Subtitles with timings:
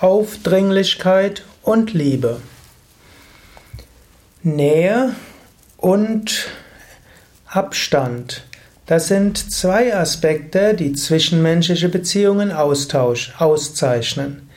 [0.00, 2.40] Aufdringlichkeit und Liebe.
[4.42, 5.14] Nähe
[5.76, 6.48] und
[7.46, 8.44] Abstand.
[8.86, 14.48] Das sind zwei Aspekte, die zwischenmenschliche Beziehungen austausch, auszeichnen.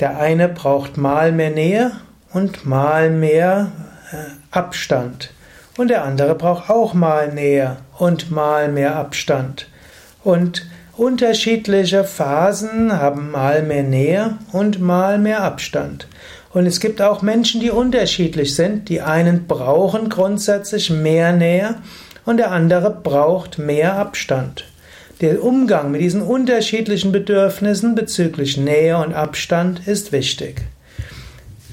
[0.00, 1.92] Der eine braucht mal mehr Nähe
[2.32, 3.70] und mal mehr
[4.12, 4.16] äh,
[4.50, 5.30] Abstand.
[5.76, 9.68] Und der andere braucht auch mal Nähe und mal mehr Abstand.
[10.22, 10.66] Und
[10.96, 16.06] Unterschiedliche Phasen haben mal mehr Nähe und mal mehr Abstand.
[16.52, 18.88] Und es gibt auch Menschen, die unterschiedlich sind.
[18.88, 21.74] Die einen brauchen grundsätzlich mehr Nähe
[22.24, 24.66] und der andere braucht mehr Abstand.
[25.20, 30.62] Der Umgang mit diesen unterschiedlichen Bedürfnissen bezüglich Nähe und Abstand ist wichtig.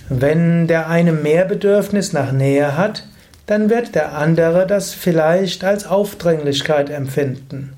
[0.10, 3.04] Wenn der eine mehr Bedürfnis nach Nähe hat,
[3.46, 7.74] dann wird der andere das vielleicht als Aufdringlichkeit empfinden.